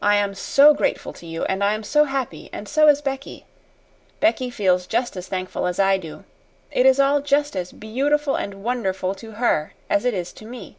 I 0.00 0.16
am 0.16 0.32
so 0.34 0.72
grateful 0.72 1.12
to 1.12 1.26
you, 1.26 1.44
and 1.44 1.62
I 1.62 1.74
am 1.74 1.82
so 1.82 2.04
happy 2.04 2.48
and 2.54 2.66
so 2.66 2.88
is 2.88 3.02
Becky. 3.02 3.44
Becky 4.18 4.48
feels 4.48 4.86
just 4.86 5.14
as 5.14 5.28
thankful 5.28 5.66
as 5.66 5.78
I 5.78 5.98
do 5.98 6.24
it 6.70 6.86
is 6.86 6.98
all 6.98 7.20
just 7.20 7.54
as 7.54 7.70
beautiful 7.70 8.34
and 8.36 8.64
wonderful 8.64 9.14
to 9.16 9.32
her 9.32 9.74
as 9.90 10.06
it 10.06 10.14
is 10.14 10.32
to 10.32 10.46
me. 10.46 10.78